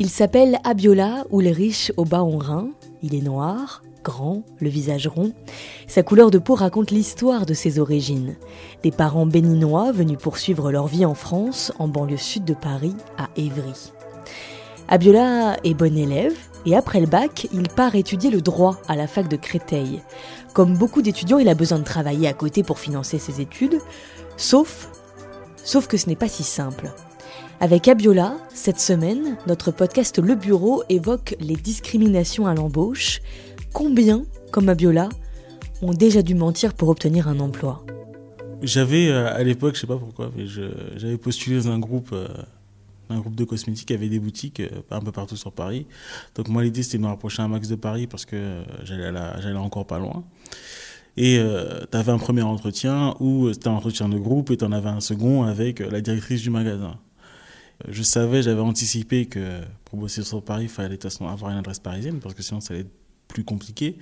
[0.00, 2.70] Il s'appelle Abiola Ulrich Obaonrin.
[3.02, 5.32] Il est noir, grand, le visage rond.
[5.86, 8.34] Sa couleur de peau raconte l'histoire de ses origines.
[8.82, 13.28] Des parents béninois venus poursuivre leur vie en France, en banlieue sud de Paris, à
[13.36, 13.92] Évry.
[14.88, 16.36] Abiola est bon élève
[16.66, 20.02] et après le bac, il part étudier le droit à la fac de Créteil.
[20.54, 23.78] Comme beaucoup d'étudiants, il a besoin de travailler à côté pour financer ses études,
[24.36, 24.88] sauf
[25.62, 26.90] sauf que ce n'est pas si simple.
[27.64, 33.22] Avec Abiola, cette semaine, notre podcast Le Bureau évoque les discriminations à l'embauche.
[33.72, 35.08] Combien, comme Abiola,
[35.80, 37.82] ont déjà dû mentir pour obtenir un emploi?
[38.60, 42.28] J'avais euh, à l'époque, je sais pas pourquoi, mais j'avais postulé dans un groupe, euh,
[43.08, 45.86] un groupe de cosmétiques qui avait des boutiques euh, un peu partout sur Paris.
[46.34, 49.86] Donc moi l'idée c'était de me rapprocher un max de Paris parce que j'allais encore
[49.86, 50.22] pas loin.
[51.16, 51.40] Et
[51.90, 54.90] tu avais un premier entretien où c'était un entretien de groupe et tu en avais
[54.90, 56.98] un second avec la directrice du magasin.
[57.88, 61.50] Je savais, j'avais anticipé que pour bosser sur Paris, il fallait de toute façon avoir
[61.50, 62.92] une adresse parisienne parce que sinon ça allait être
[63.28, 63.96] plus compliqué.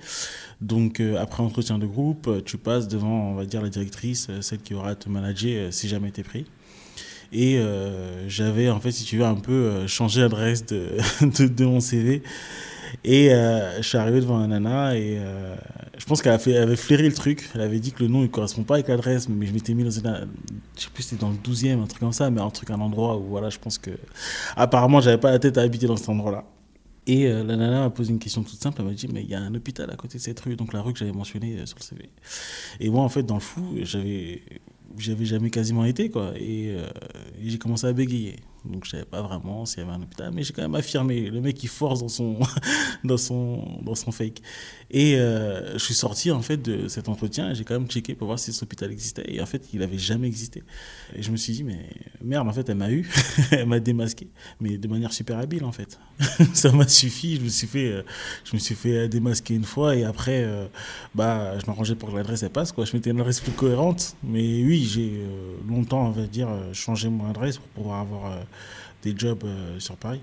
[0.61, 4.27] Donc euh, après entretien de groupe, euh, tu passes devant, on va dire, la directrice,
[4.29, 6.45] euh, celle qui aura à te manager si jamais t'es pris.
[7.35, 7.59] Et
[8.27, 10.99] j'avais, en fait, si tu veux, un peu changé l'adresse de,
[11.65, 12.21] mon CV.
[13.03, 15.19] Et je suis arrivé devant un nana et
[15.97, 17.49] je pense qu'elle avait flairé le truc.
[17.53, 19.83] Elle avait dit que le nom ne correspond pas avec l'adresse, mais je m'étais mis
[19.83, 20.27] dans une.
[20.75, 22.79] Je sais plus, c'était dans le 12e, un truc comme ça, mais un truc, un
[22.79, 23.91] endroit où voilà, je pense que.
[24.55, 26.45] Apparemment, j'avais pas la tête à habiter dans cet endroit-là.
[27.05, 28.77] Et euh, la nana m'a posé une question toute simple.
[28.81, 30.73] Elle m'a dit Mais il y a un hôpital à côté de cette rue, donc
[30.73, 32.09] la rue que j'avais mentionnée euh, sur le CV.
[32.79, 34.41] Et moi, en fait, dans le fou, j'avais
[34.97, 36.87] j'avais jamais quasiment été quoi et, euh,
[37.41, 40.43] j'ai commencé à bégayer donc je savais pas vraiment s'il y avait un hôpital mais
[40.43, 42.39] j'ai quand même affirmé le mec il force dans son
[43.03, 44.41] dans son dans son fake.
[44.91, 48.13] Et euh, je suis sorti en fait de cet entretien et j'ai quand même checké
[48.13, 49.23] pour voir si cet hôpital existait.
[49.27, 50.63] Et en fait il avait jamais existé.
[51.15, 51.89] Et je me suis dit mais
[52.23, 53.09] merde en fait elle m'a eu
[53.51, 54.27] elle m'a démasqué.
[54.59, 55.99] Mais de manière super habile en fait.
[56.53, 57.37] Ça m'a suffi.
[57.37, 58.03] Je me suis fait euh,
[58.43, 60.47] je me suis fait démasquer une fois et après
[61.15, 62.85] bah je m'arrangeais pour que l'adresse passe quoi.
[62.85, 64.15] Je mettais une adresse plus cohérente.
[64.23, 68.31] Mais oui j'ai euh, longtemps, on va dire, euh, changé mon adresse pour pouvoir avoir
[68.31, 68.41] euh,
[69.01, 69.43] des jobs
[69.79, 70.21] sur Paris.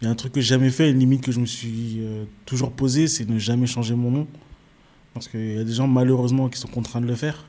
[0.00, 2.00] Il y a un truc que j'ai jamais fait, une limite que je me suis
[2.44, 4.26] toujours posé, c'est ne jamais changer mon nom.
[5.14, 7.44] Parce qu'il y a des gens, malheureusement, qui sont contraints de le faire.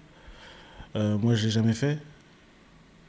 [0.96, 1.98] moi, je l'ai jamais fait.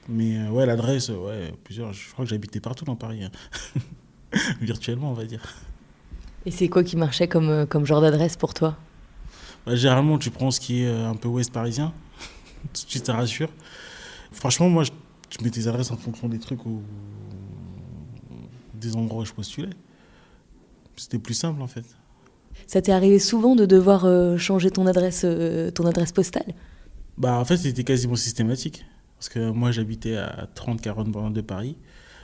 [0.09, 1.93] Mais ouais, l'adresse, ouais, plusieurs.
[1.93, 3.25] Je crois que j'habitais partout dans Paris.
[3.25, 3.31] Hein.
[4.61, 5.43] Virtuellement, on va dire.
[6.47, 8.77] Et c'est quoi qui marchait comme, comme genre d'adresse pour toi?
[9.67, 11.93] Bah, Généralement, tu prends ce qui est un peu ouest parisien
[12.75, 13.51] tout de suite ça rassure.
[14.33, 14.91] Franchement, moi, je,
[15.39, 16.83] je mets des adresses en fonction des trucs ou
[18.75, 19.71] des endroits où je postulais.
[20.97, 21.85] C'était plus simple en fait.
[22.67, 26.55] Ça t'est arrivé souvent de devoir euh, changer ton adresse, euh, ton adresse postale?
[27.19, 28.85] Bah en fait c'était quasiment systématique.
[29.19, 31.77] Parce que moi j'habitais à 30-40 bornes de Paris.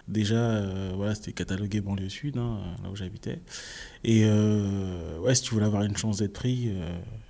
[0.09, 3.41] Déjà, euh, voilà, c'était catalogué banlieue sud, hein, là où j'habitais.
[4.03, 6.73] Et ouais, si tu voulais avoir une chance d'être pris,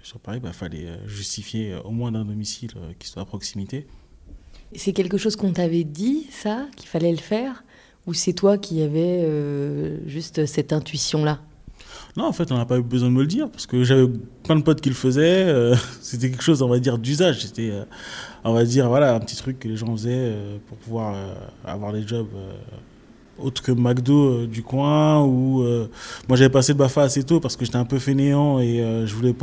[0.02, 3.86] sur Paris, il bah, fallait justifier au moins d'un domicile qui soit à proximité.
[4.74, 7.64] C'est quelque chose qu'on t'avait dit, ça, qu'il fallait le faire
[8.06, 9.26] Ou c'est toi qui avais
[10.06, 11.40] juste cette intuition-là?
[12.16, 14.08] Non, en fait, on n'a pas eu besoin de me le dire parce que j'avais
[14.44, 15.72] plein de potes qui le faisaient.
[16.00, 17.46] c'était quelque chose, on va dire, d'usage.
[17.46, 17.72] C'était,
[18.44, 20.34] on va dire, voilà, un petit truc que les gens faisaient
[20.68, 21.16] pour pouvoir
[21.64, 22.28] avoir des jobs
[23.42, 25.88] autre que McDo euh, du coin ou euh,
[26.28, 29.06] moi j'avais passé le Bafa assez tôt parce que j'étais un peu fainéant et euh,
[29.06, 29.34] je voulais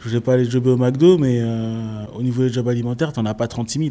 [0.00, 1.42] voulais pas aller jobber au McDo mais
[2.14, 3.90] au niveau des jobs alimentaires t'en as pas 36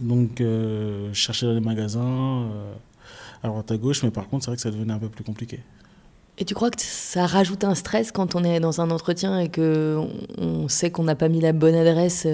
[0.00, 2.48] donc je cherchais dans les magasins
[3.42, 5.24] à droite à gauche mais par contre c'est vrai que ça devenait un peu plus
[5.24, 5.60] compliqué
[6.38, 9.48] et tu crois que ça rajoute un stress quand on est dans un entretien et
[9.48, 10.00] que
[10.38, 12.26] on sait qu'on n'a pas mis la bonne adresse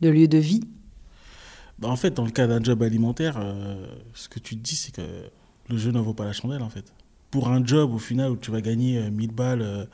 [0.00, 0.62] de lieu de vie?
[1.78, 4.76] Bah, en fait, dans le cas d'un job alimentaire, euh, ce que tu te dis,
[4.76, 5.02] c'est que
[5.68, 6.92] le jeu n'en vaut pas la chandelle, en fait.
[7.30, 9.84] Pour un job, au final, où tu vas gagner 1000 euh, balles euh,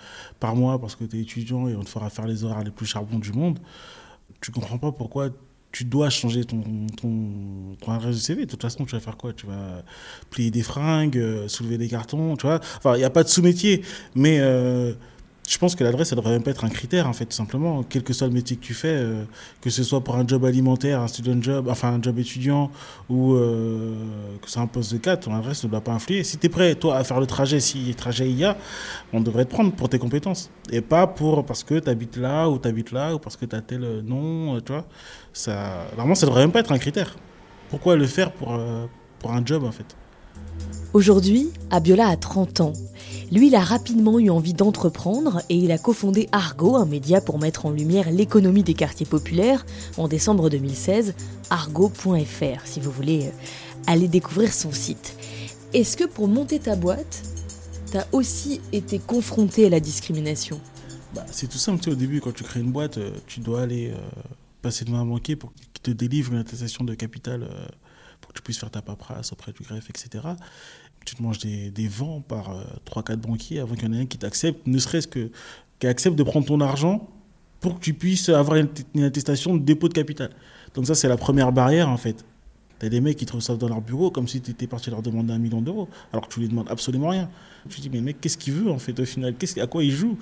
[0.40, 2.70] par mois parce que tu es étudiant et on te fera faire les horaires les
[2.70, 3.58] plus charbons du monde,
[4.40, 5.30] tu comprends pas pourquoi
[5.76, 6.62] tu dois changer ton,
[6.96, 8.46] ton, ton adresse de CV.
[8.46, 9.34] De toute façon, tu vas faire quoi?
[9.34, 9.84] Tu vas
[10.30, 12.60] plier des fringues, soulever des cartons, tu vois?
[12.78, 13.82] Enfin, il n'y a pas de sous-métier,
[14.14, 14.40] mais
[15.46, 17.84] je pense que l'adresse, ça devrait même pas être un critère, en fait, tout simplement.
[17.84, 19.24] Quel que soit le métier que tu fais, euh,
[19.60, 22.70] que ce soit pour un job alimentaire, un student job, enfin un job étudiant,
[23.08, 23.94] ou euh,
[24.42, 26.24] que c'est un poste de 4, ton adresse ne doit pas influer.
[26.24, 28.56] Si tu es prêt, toi, à faire le trajet, si trajet il y a,
[29.12, 30.50] on devrait te prendre pour tes compétences.
[30.72, 33.44] Et pas pour parce que tu habites là, ou tu habites là, ou parce que
[33.46, 34.84] tu as tel nom, euh, tu vois.
[35.32, 37.14] Ça, normalement, ça devrait même pas être un critère.
[37.70, 38.58] Pourquoi le faire pour,
[39.18, 39.96] pour un job, en fait?
[40.96, 42.72] Aujourd'hui, Abiola a 30 ans.
[43.30, 47.38] Lui, il a rapidement eu envie d'entreprendre et il a cofondé Argo, un média pour
[47.38, 49.66] mettre en lumière l'économie des quartiers populaires,
[49.98, 51.12] en décembre 2016,
[51.50, 53.30] argo.fr, si vous voulez euh,
[53.86, 55.18] aller découvrir son site.
[55.74, 57.24] Est-ce que pour monter ta boîte,
[57.90, 60.58] tu as aussi été confronté à la discrimination?
[61.14, 61.90] Bah, C'est tout simple.
[61.90, 63.98] au début, quand tu crées une boîte, euh, tu dois aller euh,
[64.62, 67.46] passer devant un banquier pour qu'il te délivre une attestation de capital
[68.20, 70.24] pour que tu puisses faire ta paperasse auprès du greffe, etc.
[71.06, 72.54] Tu te manges des, vents par
[72.84, 75.30] 3-4 banquiers avant qu'il y en ait un qui t'accepte, ne serait-ce que
[75.78, 77.08] qui accepte de prendre ton argent
[77.60, 78.58] pour que tu puisses avoir
[78.94, 80.30] une attestation de dépôt de capital.
[80.74, 82.24] Donc ça, c'est la première barrière, en fait.
[82.78, 85.00] T'as des mecs qui trouvent ça dans leur bureau comme si tu étais parti leur
[85.00, 87.30] demander un million d'euros, alors que tu lui demandes absolument rien.
[87.70, 89.34] Tu dis, mais mec, qu'est-ce qu'il veut en fait au final?
[89.60, 90.18] À quoi il joue?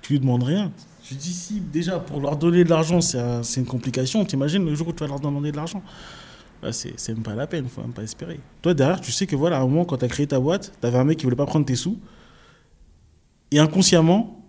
[0.00, 0.72] Tu lui demandes rien.
[1.04, 4.88] Je dis, si déjà pour leur donner de l'argent, c'est une complication, t'imagines le jour
[4.88, 5.82] où tu vas leur demander de l'argent?
[6.72, 8.40] C'est même pas la peine, faut même pas espérer.
[8.62, 10.72] Toi, derrière, tu sais que voilà, à un moment, quand tu as créé ta boîte,
[10.80, 11.98] tu avais un mec qui voulait pas prendre tes sous,
[13.50, 14.40] et inconsciemment,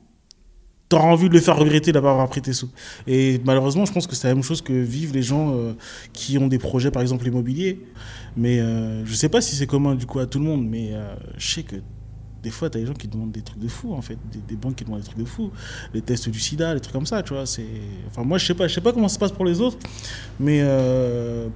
[0.90, 2.70] tu auras envie de le faire regretter d'avoir pris tes sous.
[3.08, 5.74] Et malheureusement, je pense que c'est la même chose que vivent les gens euh,
[6.12, 7.80] qui ont des projets, par exemple immobiliers.
[8.36, 10.90] Mais euh, je sais pas si c'est commun du coup à tout le monde, mais
[10.92, 11.78] euh, je sais que
[12.44, 14.18] des fois, tu as des gens qui demandent des trucs de fou, en fait.
[14.48, 15.52] Des, banques qui demandent des trucs de fou.
[15.94, 17.44] Les tests du sida, les trucs comme ça, tu vois.
[18.08, 19.78] Enfin, moi, je sais pas, je sais pas comment ça se passe pour les autres,
[20.40, 20.62] mais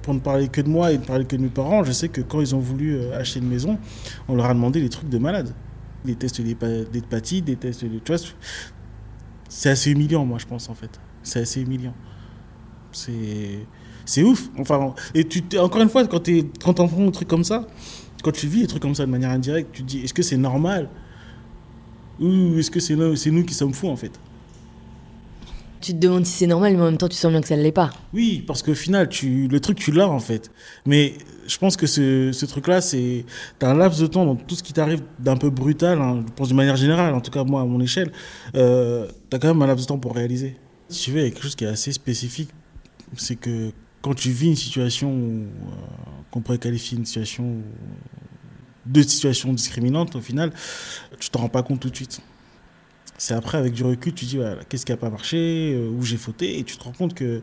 [0.02, 2.08] pour ne parler que de moi et ne parler que de mes parents, je sais
[2.08, 3.78] que quand ils ont voulu acheter une maison,
[4.28, 5.52] on leur a demandé des trucs de malade.
[6.04, 7.98] Des tests d'hépatite, des tests de.
[7.98, 8.24] Tu vois,
[9.48, 11.00] c'est assez humiliant, moi, je pense, en fait.
[11.22, 11.94] C'est assez humiliant.
[12.92, 13.66] C'est,
[14.04, 14.48] c'est ouf.
[14.58, 17.66] Enfin, et tu, encore une fois, quand tu quand entends un truc comme ça,
[18.22, 20.22] quand tu vis des trucs comme ça de manière indirecte, tu te dis, est-ce que
[20.22, 20.88] c'est normal
[22.20, 24.12] Ou est-ce que c'est nous, qui sommes fous, en fait
[25.78, 27.56] tu te demandes si c'est normal, mais en même temps, tu sens bien que ça
[27.56, 27.90] ne l'est pas.
[28.12, 30.50] Oui, parce qu'au final, tu, le truc, tu l'as en fait.
[30.84, 31.14] Mais
[31.46, 33.24] je pense que ce, ce truc-là, c'est.
[33.60, 36.24] Tu as un laps de temps dans tout ce qui t'arrive d'un peu brutal, hein,
[36.26, 38.10] je pense d'une manière générale, en tout cas moi à mon échelle,
[38.56, 40.56] euh, tu as quand même un laps de temps pour réaliser.
[40.88, 42.50] Si tu veux, il y a quelque chose qui est assez spécifique,
[43.16, 43.70] c'est que
[44.06, 45.42] quand tu vis une situation euh,
[46.30, 47.56] qu'on pourrait qualifier une situation.
[48.86, 50.52] de situation discriminante, au final,
[51.18, 52.20] tu t'en rends pas compte tout de suite.
[53.18, 56.02] C'est après, avec du recul, tu dis voilà, qu'est-ce qui n'a pas marché, euh, où
[56.02, 57.40] j'ai fauté, et tu te rends compte que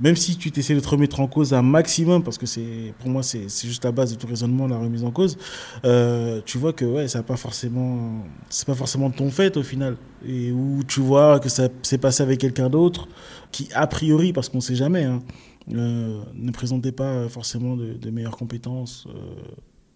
[0.00, 3.08] même si tu t'essaies de te remettre en cause un maximum, parce que c'est pour
[3.08, 5.38] moi c'est juste la base de tout raisonnement, la remise en cause,
[5.84, 9.96] euh, tu vois que ouais, ça pas forcément, c'est pas forcément ton fait au final,
[10.26, 13.06] et où tu vois que ça s'est passé avec quelqu'un d'autre
[13.52, 15.20] qui a priori, parce qu'on sait jamais, hein,
[15.72, 19.06] euh, ne présentait pas forcément de meilleures compétences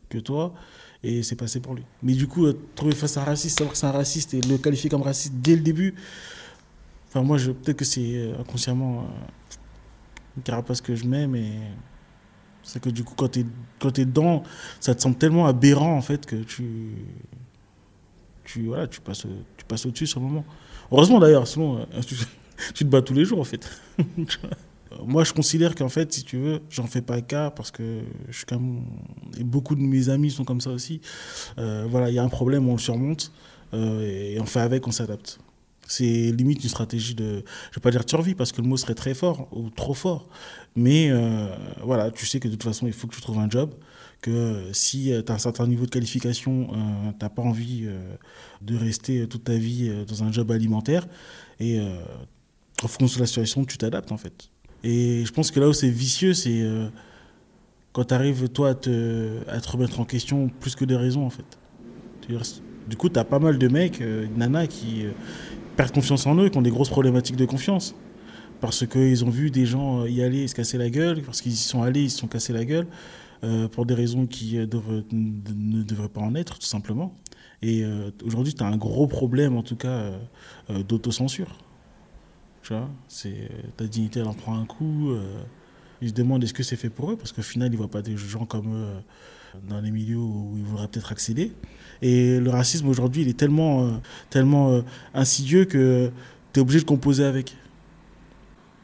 [0.08, 0.55] que toi
[1.03, 1.85] et c'est passé pour lui.
[2.03, 4.41] Mais du coup, euh, trouver face à un raciste, savoir que c'est un raciste et
[4.41, 5.94] le qualifier comme raciste dès le début,
[7.08, 9.56] enfin moi, peut-être que c'est euh, inconsciemment euh,
[10.37, 11.53] une carapace que je mets, mais
[12.62, 14.43] c'est que du coup, quand tu es, es dedans,
[14.81, 16.91] ça te semble tellement aberrant en fait que tu,
[18.44, 19.26] tu, voilà, tu passes,
[19.56, 20.44] tu passes au-dessus sur le moment.
[20.91, 21.87] Heureusement d'ailleurs, sinon
[22.75, 23.70] tu, te bats tous les jours en fait.
[25.04, 28.37] moi, je considère qu'en fait, si tu veux, j'en fais pas cas parce que je
[28.37, 28.84] suis comme
[29.38, 31.00] et beaucoup de mes amis sont comme ça aussi.
[31.58, 33.32] Euh, voilà, il y a un problème, on le surmonte
[33.75, 35.38] euh, et on fait avec, on s'adapte.
[35.88, 38.76] C'est limite une stratégie de, je vais pas dire de survie parce que le mot
[38.76, 40.28] serait très fort ou trop fort,
[40.75, 41.48] mais euh,
[41.82, 43.72] voilà, tu sais que de toute façon, il faut que tu trouves un job,
[44.20, 47.87] que si tu as un certain niveau de qualification, tu n'as pas envie
[48.62, 51.06] de rester toute ta vie dans un job alimentaire
[51.60, 51.78] et
[52.82, 54.50] en fonction de la situation, tu t'adaptes en fait.
[54.87, 56.87] Et je pense que là où c'est vicieux, c'est euh,
[57.93, 61.59] quand tu arrives, toi, à te, remettre en question plus que des raisons, en fait.
[62.89, 65.10] Du coup, tu as pas mal de mecs, euh, nanas, qui euh,
[65.77, 67.96] perdent confiance en eux, qui ont des grosses problématiques de confiance.
[68.60, 71.53] Parce qu'ils ont vu des gens y aller et se casser la gueule, parce qu'ils
[71.53, 72.87] y sont allés, ils se sont cassés la gueule,
[73.72, 77.15] pour des raisons qui ne devraient pas en être, tout simplement.
[77.60, 77.84] Et
[78.25, 80.10] aujourd'hui, tu as un gros problème, en tout cas,
[80.89, 81.66] d'autocensure.
[82.67, 85.11] Tu vois, c'est, ta dignité, elle en prend un coup.
[85.11, 85.23] Euh,
[86.03, 87.87] ils se demandent est-ce que c'est fait pour eux, parce qu'au final, ils ne voient
[87.87, 89.01] pas des gens comme eux euh,
[89.69, 91.53] dans les milieux où ils voudraient peut-être accéder.
[92.03, 93.91] Et le racisme aujourd'hui, il est tellement, euh,
[94.31, 94.82] tellement
[95.15, 96.11] insidieux que
[96.53, 97.56] tu es obligé de composer avec.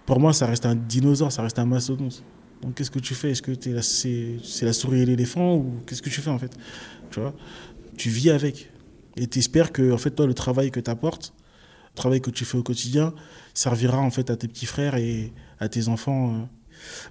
[0.07, 2.23] Pour moi, ça reste un dinosaure, ça reste un mastodonte.
[2.63, 3.33] Donc qu'est-ce que tu fais?
[3.33, 6.57] Est-ce que c'est, la souris et l'éléphant ou qu'est-ce que tu fais en fait?
[7.11, 7.35] Tu vois?
[7.97, 8.71] Tu vis avec.
[9.17, 11.35] Et tu espères que en fait, toi, le travail que tu apportes,
[11.95, 13.13] le travail que tu fais au quotidien
[13.55, 16.31] servira en fait à tes petits frères et à tes enfants.
[16.31, 16.39] Euh.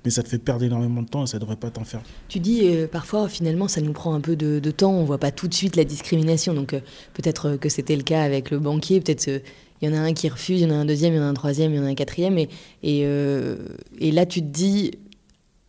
[0.04, 2.02] mais ça te fait perdre énormément de temps et ça ne devrait pas t'en faire.
[2.28, 5.32] Tu dis euh, parfois finalement ça nous prend un peu de, temps, on voit pas
[5.32, 6.54] tout de suite la discrimination.
[6.54, 6.80] Donc euh,
[7.14, 9.42] peut-être que c'était le cas avec le banquier, peut-être
[9.82, 11.20] il y en a un qui refuse, il y en a un deuxième, il y
[11.20, 12.38] en a un troisième, il y en a un quatrième.
[12.38, 12.50] Et,
[12.84, 14.92] et, là tu te dis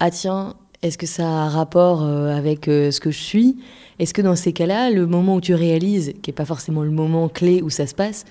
[0.00, 3.57] ah tiens, est-ce que ça a rapport avec ce que je suis?
[3.99, 6.90] Est-ce que dans ces cas-là, le moment où tu réalises, qui n'est pas forcément le
[6.90, 8.25] moment clé où ça se passe,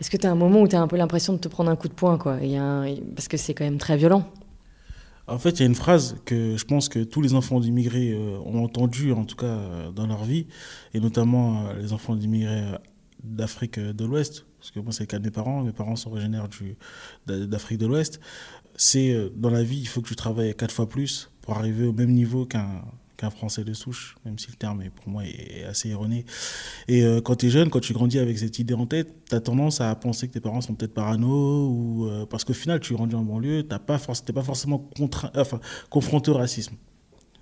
[0.00, 1.70] est-ce que tu as un moment où tu as un peu l'impression de te prendre
[1.70, 2.38] un coup de poing, quoi?
[3.14, 4.24] Parce que c'est quand même très violent.
[5.26, 8.12] En fait, il y a une phrase que je pense que tous les enfants d'immigrés
[8.12, 10.46] euh, ont entendue, en tout cas euh, dans leur vie,
[10.92, 12.64] et notamment euh, les enfants d'immigrés
[13.22, 16.10] d'Afrique de l'Ouest, parce que moi c'est le cas de mes parents, mes parents sont
[16.10, 16.48] originaires
[17.26, 18.18] d'Afrique de l'Ouest,
[18.74, 21.92] c'est dans la vie, il faut que tu travailles quatre fois plus pour arriver au
[21.92, 22.82] même niveau qu'un
[23.20, 26.24] qu'un Français de souche, même si le terme est, pour moi est assez erroné.
[26.88, 29.34] Et euh, quand tu es jeune, quand tu grandis avec cette idée en tête, tu
[29.34, 32.80] as tendance à penser que tes parents sont peut-être parano, ou, euh, parce qu'au final,
[32.80, 34.88] tu grandis en banlieue, tu n'es pas, pas forcément
[35.36, 35.60] enfin,
[35.90, 36.74] confronté au racisme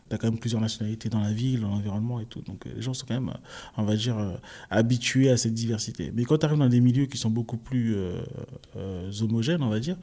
[0.08, 2.40] tu as quand même plusieurs nationalités dans la ville, dans l'environnement et tout.
[2.42, 3.32] Donc euh, les gens sont quand même,
[3.76, 4.32] on va dire, euh,
[4.70, 6.12] habitués à cette diversité.
[6.14, 9.80] Mais quand tu arrives dans des milieux qui sont beaucoup plus euh, homogènes, on va
[9.80, 9.96] dire,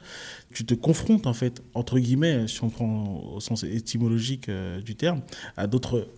[0.52, 4.50] tu te confrontes en fait, entre guillemets, si on prend au sens étymologique
[4.84, 5.22] du terme,
[5.56, 6.08] à d'autres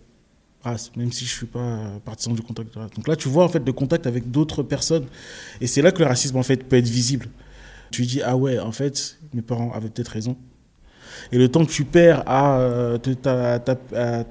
[0.61, 2.73] races, même si je ne suis pas partisan du contact.
[2.73, 5.05] Donc là, tu vois en fait le contact avec d'autres personnes.
[5.61, 7.27] Et c'est là que le racisme en fait peut être visible.
[7.91, 10.37] Tu dis, ah ouais, en fait, mes parents avaient peut-être raison
[11.31, 12.97] et le temps que tu perds à, euh,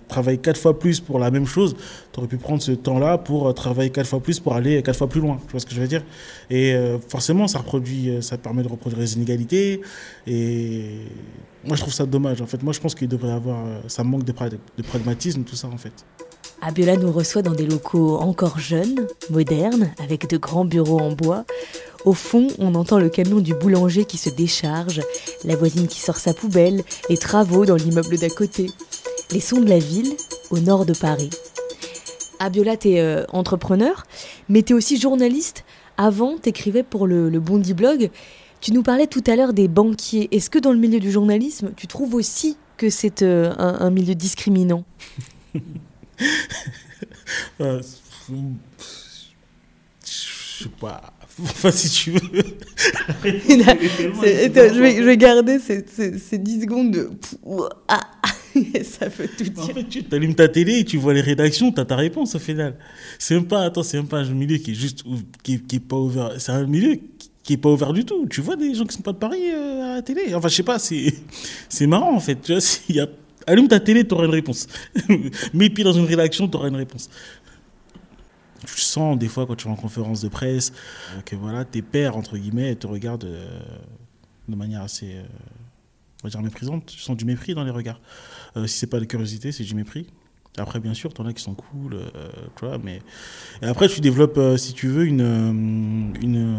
[0.08, 1.76] travailler quatre fois plus pour la même chose,
[2.12, 4.96] tu aurais pu prendre ce temps-là pour euh, travailler quatre fois plus pour aller quatre
[4.98, 5.38] fois plus loin.
[5.46, 6.04] Tu vois ce que je veux dire?
[6.50, 9.80] Et euh, forcément, ça, reproduit, ça permet de reproduire les inégalités.
[10.26, 10.98] Et
[11.64, 12.40] moi, je trouve ça dommage.
[12.40, 13.58] En fait, moi, je pense qu'il devrait avoir.
[13.86, 14.32] Ça manque de
[14.82, 15.92] pragmatisme, tout ça, en fait.
[16.60, 21.44] Abiola nous reçoit dans des locaux encore jeunes, modernes, avec de grands bureaux en bois.
[22.04, 25.00] Au fond, on entend le camion du boulanger qui se décharge,
[25.44, 28.70] la voisine qui sort sa poubelle, les travaux dans l'immeuble d'à côté.
[29.32, 30.14] Les sons de la ville,
[30.50, 31.30] au nord de Paris.
[32.38, 34.04] Abiola, t'es euh, entrepreneur,
[34.48, 35.64] mais t'es aussi journaliste.
[35.96, 38.10] Avant, t'écrivais pour le, Bondi Blog.
[38.60, 40.28] Tu nous parlais tout à l'heure des banquiers.
[40.30, 44.14] Est-ce que dans le milieu du journalisme, tu trouves aussi que c'est euh, un milieu
[44.14, 44.84] discriminant?
[47.60, 47.80] Euh,
[50.04, 51.12] je sais pas.
[51.42, 52.20] Enfin, si tu veux.
[53.24, 57.10] je, vais, je, vais, garder ces, ces, 10 secondes de.
[57.86, 58.00] Ah,
[58.82, 59.62] ça veut tout dire.
[59.62, 62.34] En fait, tu allumes ta télé et tu vois les rédactions, tu as ta réponse
[62.34, 62.76] au final.
[63.18, 65.04] C'est même pas, attends, c'est même pas un milieu qui est juste.
[65.42, 66.32] qui, qui est pas ouvert.
[66.38, 66.98] C'est un milieu
[67.42, 68.26] qui est pas ouvert du tout.
[68.28, 70.34] Tu vois des gens qui sont pas de Paris euh, à la télé.
[70.34, 71.12] Enfin, je sais pas, c'est
[71.86, 72.40] marrant en fait.
[72.42, 73.08] Tu vois, s'il y a
[73.48, 74.66] Allume ta télé, tu auras une réponse.
[75.54, 77.08] Mets pied dans une rédaction, tu auras une réponse.
[78.66, 80.72] Tu sens des fois quand tu vas en conférence de presse
[81.16, 83.60] euh, que voilà, tes pères, entre guillemets, te regardent euh,
[84.48, 85.16] de manière assez,
[86.24, 86.86] euh, dire, méprisante.
[86.86, 88.00] Tu sens du mépris dans les regards.
[88.66, 90.06] si c'est pas de curiosité, c'est du mépris.
[90.56, 92.00] Après, bien sûr, tu en as qui sont cool,
[92.56, 93.00] tu mais...
[93.62, 96.56] Et après, tu développes, si tu veux, une, une,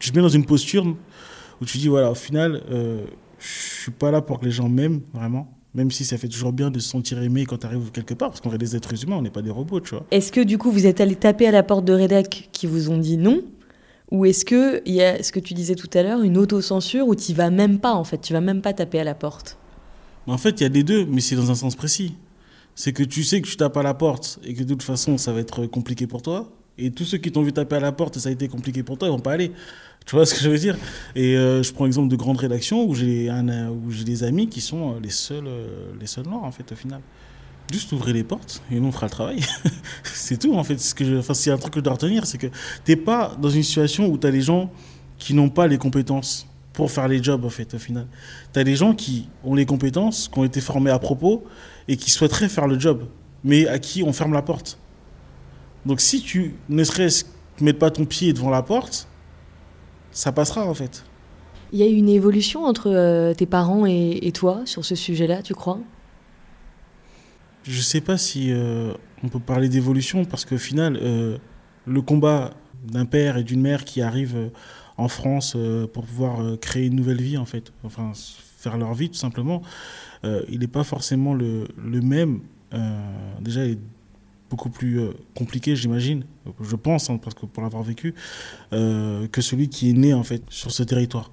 [0.00, 0.84] Tu te mets dans une posture
[1.60, 2.60] où tu dis, voilà, au final,
[3.38, 5.52] je suis pas là pour que les gens m'aiment, vraiment.
[5.74, 8.30] Même si ça fait toujours bien de se sentir aimé quand tu arrives quelque part,
[8.30, 10.06] parce qu'on est des êtres humains, on n'est pas des robots, tu vois.
[10.10, 12.90] Est-ce que du coup, vous êtes allé taper à la porte de Redac qui vous
[12.90, 13.42] ont dit non?
[14.10, 17.14] Ou est-ce qu'il y a ce que tu disais tout à l'heure, une autocensure où
[17.14, 19.58] tu vas même pas, en fait, tu vas même pas taper à la porte
[20.26, 22.14] En fait, il y a des deux, mais c'est dans un sens précis.
[22.74, 25.18] C'est que tu sais que tu tapes à la porte et que de toute façon,
[25.18, 26.50] ça va être compliqué pour toi.
[26.78, 28.82] Et tous ceux qui t'ont vu taper à la porte et ça a été compliqué
[28.82, 29.52] pour toi, ils vont pas aller.
[30.08, 30.74] Tu vois ce que je veux dire?
[31.14, 33.30] Et euh, je prends l'exemple de grandes rédactions où j'ai
[33.90, 36.74] j'ai des amis qui sont euh, les seuls euh, les seuls noirs en fait au
[36.74, 37.02] final.
[37.70, 39.44] Juste ouvrir les portes et nous on fera le travail.
[40.02, 40.78] c'est tout en fait.
[40.78, 42.46] Ce que enfin, c'est un truc que je dois retenir, c'est que
[42.84, 44.72] t'es pas dans une situation où tu as des gens
[45.18, 48.06] qui n'ont pas les compétences pour faire les jobs en fait au final.
[48.54, 51.44] Tu as des gens qui ont les compétences, qui ont été formés à propos
[51.86, 53.04] et qui souhaiteraient faire le job,
[53.44, 54.78] mais à qui on ferme la porte.
[55.84, 57.26] Donc si tu ne serait-ce
[57.60, 59.06] mets pas ton pied devant la porte,
[60.18, 61.04] ça passera en fait.
[61.70, 65.42] Il y a eu une évolution entre euh, tes parents et, toi sur ce sujet-là,
[65.42, 65.78] tu crois?
[67.62, 71.38] Je sais pas si euh, on peut parler d'évolution parce qu'au final, euh,
[71.86, 72.50] le combat
[72.84, 74.50] d'un père et d'une mère qui arrivent
[74.96, 75.56] en France
[75.92, 78.10] pour pouvoir créer une nouvelle vie en fait, enfin
[78.56, 79.62] faire leur vie tout simplement,
[80.24, 82.40] il n'est pas forcément le, le même.
[83.40, 83.78] déjà, il est
[84.50, 86.24] beaucoup plus euh, compliqué, j'imagine,
[86.60, 88.14] je pense, hein, parce que pour l'avoir vécu,
[88.72, 91.30] euh, que celui qui est né en fait sur ce territoire.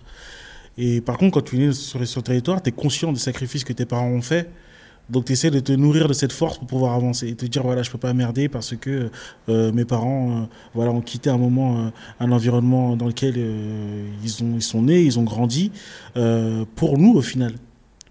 [0.77, 3.63] Et par contre, quand tu es né sur ce territoire, tu es conscient des sacrifices
[3.63, 4.49] que tes parents ont faits.
[5.09, 7.61] Donc tu essaies de te nourrir de cette force pour pouvoir avancer et te dire
[7.61, 9.11] voilà je peux pas merder parce que
[9.49, 13.37] euh, mes parents voilà ont quitté un moment un environnement dans lequel
[14.23, 15.71] ils ont ils sont nés ils ont grandi
[16.73, 17.53] pour nous au final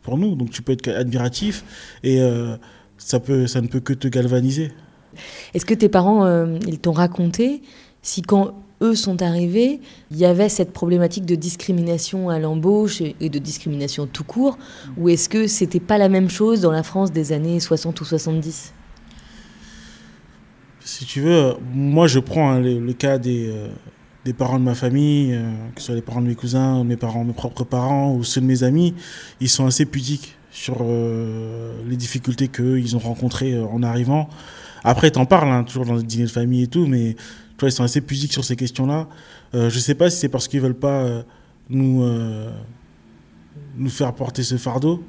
[0.05, 1.65] pour nous donc tu peux être admiratif
[2.05, 2.21] et
[2.97, 4.71] ça peut ça ne peut que te galvaniser
[5.55, 7.63] est-ce que tes parents, euh, ils t'ont raconté
[8.03, 9.81] si quand eux sont arrivés,
[10.11, 14.59] il y avait cette problématique de discrimination à l'embauche et de discrimination tout court,
[14.99, 18.05] ou est-ce que c'était pas la même chose dans la France des années 60 ou
[18.05, 18.75] 70
[20.81, 23.69] Si tu veux, moi je prends hein, le, cas des, euh,
[24.25, 25.39] des parents de ma famille,
[25.75, 28.41] que ce soit les parents de mes cousins, mes parents, mes propres parents ou ceux
[28.43, 28.95] de mes amis,
[29.41, 34.29] ils sont assez pudiques sur les difficultés qu'ils ont rencontrées en arrivant.
[34.85, 37.17] Après, t'en parles, hein, toujours dans les dîners de famille et tout, mais
[37.63, 39.09] ils sont assez pudiques sur ces questions-là.
[39.55, 41.23] Euh, je sais pas si c'est parce qu'ils veulent pas euh,
[41.71, 42.51] nous, euh,
[43.77, 45.03] nous faire porter ce fardeau,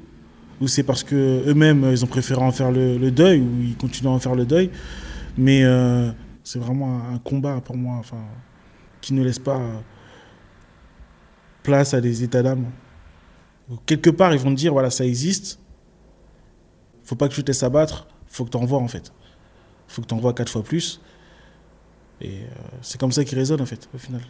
[0.60, 4.08] ou c'est parce que eux-mêmes, ils ont préféré en faire le, deuil, ou ils continuent
[4.08, 4.70] à en faire le deuil.
[5.36, 6.10] Mais euh,
[6.42, 8.24] c'est vraiment un, combat pour moi, enfin,
[9.02, 9.60] qui ne laisse pas
[11.62, 12.64] place à des états d'âme.
[13.84, 15.58] Quelque part, ils vont dire, voilà, ça existe,
[17.04, 19.12] faut pas que tu te laisses abattre, faut que tu envoies en fait
[19.88, 21.00] faut que tu envoies quatre fois plus.
[22.20, 22.46] Et euh,
[22.82, 24.22] c'est comme ça qu'il résonne en fait, au final.